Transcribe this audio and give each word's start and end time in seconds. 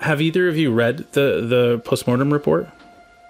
Have 0.00 0.20
either 0.20 0.48
of 0.48 0.56
you 0.56 0.72
read 0.72 0.98
the, 1.12 1.46
the 1.46 1.82
postmortem 1.84 2.32
report? 2.32 2.68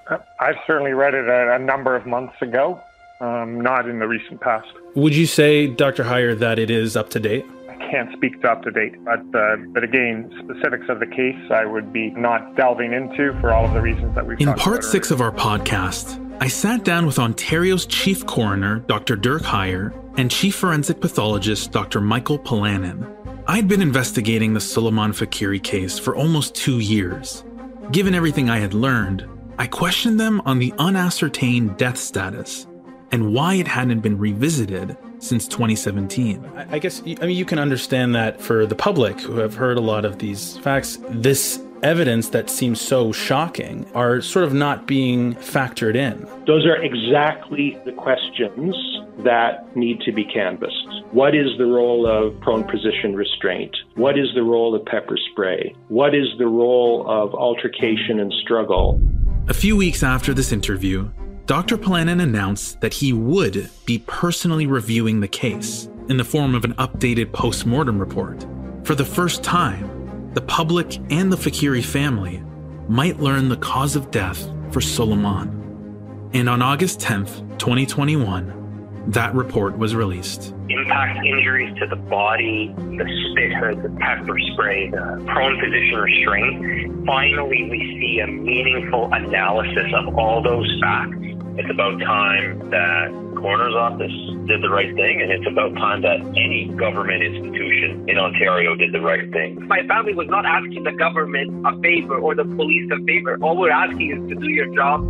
Uh, 0.08 0.18
I've 0.40 0.56
certainly 0.66 0.92
read 0.92 1.14
it 1.14 1.28
a, 1.28 1.54
a 1.54 1.58
number 1.58 1.96
of 1.96 2.06
months 2.06 2.34
ago, 2.42 2.80
um, 3.20 3.60
not 3.60 3.88
in 3.88 3.98
the 3.98 4.06
recent 4.06 4.40
past. 4.40 4.68
Would 4.94 5.14
you 5.14 5.26
say, 5.26 5.66
Dr. 5.66 6.04
Huyer, 6.04 6.38
that 6.38 6.58
it 6.58 6.70
is 6.70 6.96
up 6.96 7.10
to 7.10 7.20
date? 7.20 7.46
I 7.68 7.76
can't 7.90 8.12
speak 8.16 8.40
to 8.42 8.50
up 8.50 8.62
to 8.62 8.70
date, 8.70 9.02
but 9.04 9.20
uh, 9.34 9.56
but 9.68 9.84
again, 9.84 10.30
specifics 10.42 10.86
of 10.88 11.00
the 11.00 11.06
case 11.06 11.38
I 11.50 11.64
would 11.64 11.92
be 11.92 12.10
not 12.10 12.56
delving 12.56 12.92
into 12.92 13.38
for 13.40 13.52
all 13.52 13.66
of 13.66 13.74
the 13.74 13.80
reasons 13.80 14.14
that 14.14 14.26
we've. 14.26 14.40
In 14.40 14.52
part 14.54 14.84
six 14.84 15.10
of 15.10 15.20
our 15.20 15.30
podcast, 15.30 16.20
I 16.40 16.48
sat 16.48 16.84
down 16.84 17.06
with 17.06 17.18
Ontario's 17.18 17.86
chief 17.86 18.26
coroner, 18.26 18.80
Dr. 18.80 19.16
Dirk 19.16 19.42
Huyer, 19.42 19.92
and 20.18 20.30
chief 20.30 20.56
forensic 20.56 21.00
pathologist, 21.00 21.72
Dr. 21.72 22.00
Michael 22.00 22.38
Pollanen. 22.38 23.23
I'd 23.46 23.68
been 23.68 23.82
investigating 23.82 24.54
the 24.54 24.60
Soleiman 24.60 25.10
Faqiri 25.10 25.62
case 25.62 25.98
for 25.98 26.16
almost 26.16 26.54
two 26.54 26.78
years. 26.78 27.44
Given 27.92 28.14
everything 28.14 28.48
I 28.48 28.58
had 28.58 28.72
learned, 28.72 29.28
I 29.58 29.66
questioned 29.66 30.18
them 30.18 30.40
on 30.46 30.58
the 30.58 30.72
unascertained 30.78 31.76
death 31.76 31.98
status 31.98 32.66
and 33.12 33.34
why 33.34 33.54
it 33.54 33.68
hadn't 33.68 34.00
been 34.00 34.16
revisited 34.16 34.96
since 35.18 35.46
2017. 35.46 36.42
I 36.70 36.78
guess, 36.78 37.02
I 37.02 37.26
mean, 37.26 37.36
you 37.36 37.44
can 37.44 37.58
understand 37.58 38.14
that 38.14 38.40
for 38.40 38.64
the 38.64 38.74
public 38.74 39.20
who 39.20 39.36
have 39.36 39.54
heard 39.54 39.76
a 39.76 39.82
lot 39.82 40.06
of 40.06 40.18
these 40.18 40.56
facts, 40.58 40.98
this 41.10 41.60
evidence 41.82 42.30
that 42.30 42.48
seems 42.48 42.80
so 42.80 43.12
shocking 43.12 43.86
are 43.94 44.22
sort 44.22 44.46
of 44.46 44.54
not 44.54 44.86
being 44.86 45.34
factored 45.34 45.96
in. 45.96 46.26
Those 46.46 46.64
are 46.64 46.76
exactly 46.76 47.78
the 47.84 47.92
questions 47.92 48.74
that 49.22 49.76
need 49.76 50.00
to 50.00 50.12
be 50.12 50.24
canvassed. 50.24 51.04
What 51.12 51.34
is 51.34 51.46
the 51.58 51.66
role 51.66 52.06
of 52.06 52.40
prone 52.40 52.64
position 52.64 53.14
restraint? 53.14 53.74
What 53.94 54.18
is 54.18 54.28
the 54.34 54.42
role 54.42 54.74
of 54.74 54.84
pepper 54.84 55.16
spray? 55.30 55.74
What 55.88 56.14
is 56.14 56.26
the 56.38 56.48
role 56.48 57.04
of 57.08 57.34
altercation 57.34 58.18
and 58.18 58.32
struggle? 58.42 59.00
A 59.48 59.54
few 59.54 59.76
weeks 59.76 60.02
after 60.02 60.34
this 60.34 60.52
interview, 60.52 61.10
Dr. 61.46 61.76
Pollanen 61.76 62.22
announced 62.22 62.80
that 62.80 62.94
he 62.94 63.12
would 63.12 63.70
be 63.84 64.02
personally 64.06 64.66
reviewing 64.66 65.20
the 65.20 65.28
case 65.28 65.88
in 66.08 66.16
the 66.16 66.24
form 66.24 66.54
of 66.54 66.64
an 66.64 66.74
updated 66.74 67.32
post 67.32 67.66
mortem 67.66 67.98
report. 67.98 68.46
For 68.84 68.94
the 68.94 69.04
first 69.04 69.42
time, 69.42 70.30
the 70.34 70.40
public 70.40 70.98
and 71.10 71.32
the 71.32 71.36
Faqiri 71.36 71.84
family 71.84 72.42
might 72.88 73.20
learn 73.20 73.48
the 73.48 73.56
cause 73.58 73.94
of 73.94 74.10
death 74.10 74.50
for 74.70 74.80
Soleiman. 74.80 76.30
And 76.32 76.48
on 76.48 76.60
August 76.60 77.00
10th, 77.00 77.58
2021, 77.58 78.63
that 79.08 79.34
report 79.34 79.76
was 79.76 79.94
released. 79.94 80.54
Impact 80.68 81.26
injuries 81.26 81.76
to 81.78 81.86
the 81.86 81.96
body, 81.96 82.74
the 82.76 83.28
spit 83.30 83.52
hood, 83.52 83.82
the 83.82 83.90
pepper 84.00 84.38
spray, 84.52 84.88
the 84.90 85.22
prone 85.26 85.60
position 85.60 85.98
restraint. 85.98 87.06
Finally, 87.06 87.68
we 87.70 87.98
see 88.00 88.20
a 88.20 88.26
meaningful 88.26 89.12
analysis 89.12 89.92
of 89.94 90.16
all 90.16 90.42
those 90.42 90.68
facts. 90.80 91.18
It's 91.56 91.70
about 91.70 92.00
time 92.00 92.70
that 92.70 93.10
coroner's 93.36 93.74
office 93.74 94.12
did 94.48 94.62
the 94.62 94.70
right 94.70 94.92
thing, 94.96 95.20
and 95.20 95.30
it's 95.30 95.46
about 95.46 95.74
time 95.74 96.00
that 96.02 96.20
any 96.36 96.72
government 96.76 97.22
institution 97.22 98.08
in 98.08 98.18
Ontario 98.18 98.74
did 98.74 98.92
the 98.92 99.00
right 99.00 99.30
thing. 99.32 99.66
My 99.68 99.86
family 99.86 100.14
was 100.14 100.28
not 100.28 100.46
asking 100.46 100.82
the 100.82 100.92
government 100.92 101.66
a 101.66 101.78
favor 101.80 102.16
or 102.16 102.34
the 102.34 102.44
police 102.44 102.90
a 102.90 103.04
favor. 103.04 103.38
All 103.42 103.56
we're 103.56 103.70
asking 103.70 104.10
is 104.12 104.28
to 104.30 104.34
do 104.34 104.48
your 104.48 104.74
job. 104.74 105.06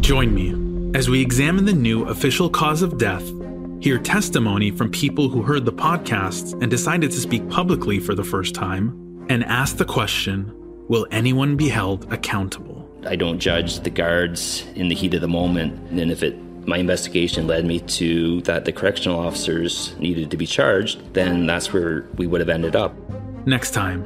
Join 0.00 0.34
me 0.34 0.67
as 0.94 1.08
we 1.08 1.20
examine 1.20 1.64
the 1.64 1.72
new 1.72 2.04
official 2.04 2.48
cause 2.48 2.82
of 2.82 2.98
death, 2.98 3.24
hear 3.80 3.98
testimony 3.98 4.70
from 4.70 4.90
people 4.90 5.28
who 5.28 5.42
heard 5.42 5.64
the 5.64 5.72
podcasts 5.72 6.52
and 6.62 6.70
decided 6.70 7.10
to 7.10 7.20
speak 7.20 7.48
publicly 7.50 7.98
for 8.00 8.14
the 8.14 8.24
first 8.24 8.54
time, 8.54 9.26
and 9.28 9.44
ask 9.44 9.76
the 9.76 9.84
question 9.84 10.52
Will 10.88 11.06
anyone 11.10 11.56
be 11.56 11.68
held 11.68 12.10
accountable? 12.12 12.88
I 13.06 13.16
don't 13.16 13.38
judge 13.38 13.80
the 13.80 13.90
guards 13.90 14.66
in 14.74 14.88
the 14.88 14.94
heat 14.94 15.12
of 15.14 15.20
the 15.20 15.28
moment, 15.28 15.78
and 15.90 16.10
if 16.10 16.22
it 16.22 16.36
my 16.66 16.78
investigation 16.78 17.46
led 17.46 17.64
me 17.64 17.80
to 17.80 18.42
that 18.42 18.66
the 18.66 18.72
correctional 18.72 19.18
officers 19.18 19.94
needed 19.98 20.30
to 20.30 20.36
be 20.36 20.46
charged, 20.46 21.14
then 21.14 21.46
that's 21.46 21.72
where 21.72 22.06
we 22.16 22.26
would 22.26 22.40
have 22.40 22.50
ended 22.50 22.76
up. 22.76 22.94
Next 23.46 23.70
time, 23.70 24.04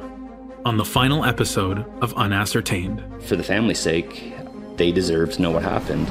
on 0.65 0.77
the 0.77 0.85
final 0.85 1.25
episode 1.25 1.85
of 2.01 2.13
Unascertained. 2.13 3.03
For 3.23 3.35
the 3.35 3.43
family's 3.43 3.79
sake, 3.79 4.33
they 4.77 4.91
deserve 4.93 5.33
to 5.33 5.41
know 5.41 5.51
what 5.51 5.63
happened. 5.63 6.07